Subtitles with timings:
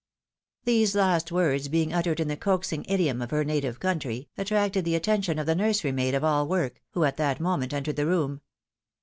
[0.63, 4.95] These last words being uttered in the coaxing idiom of her native country, attracted the
[4.95, 8.41] attention of the nursery maid of all work, who at that moment entered the room.